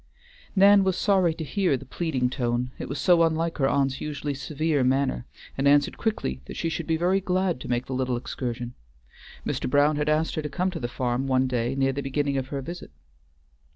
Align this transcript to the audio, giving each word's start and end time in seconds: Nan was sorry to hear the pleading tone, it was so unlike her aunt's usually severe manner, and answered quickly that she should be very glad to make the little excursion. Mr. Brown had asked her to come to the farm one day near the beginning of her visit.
Nan 0.55 0.83
was 0.83 0.97
sorry 0.97 1.31
to 1.35 1.43
hear 1.43 1.77
the 1.77 1.85
pleading 1.85 2.27
tone, 2.31 2.71
it 2.79 2.89
was 2.89 2.97
so 2.97 3.21
unlike 3.21 3.59
her 3.59 3.69
aunt's 3.69 4.01
usually 4.01 4.33
severe 4.33 4.83
manner, 4.83 5.27
and 5.55 5.67
answered 5.67 5.99
quickly 5.99 6.41
that 6.45 6.57
she 6.57 6.69
should 6.69 6.87
be 6.87 6.97
very 6.97 7.21
glad 7.21 7.59
to 7.59 7.67
make 7.67 7.85
the 7.85 7.93
little 7.93 8.17
excursion. 8.17 8.73
Mr. 9.45 9.69
Brown 9.69 9.97
had 9.97 10.09
asked 10.09 10.33
her 10.33 10.41
to 10.41 10.49
come 10.49 10.71
to 10.71 10.79
the 10.79 10.87
farm 10.87 11.27
one 11.27 11.45
day 11.45 11.75
near 11.75 11.93
the 11.93 12.01
beginning 12.01 12.35
of 12.35 12.47
her 12.47 12.63
visit. 12.63 12.89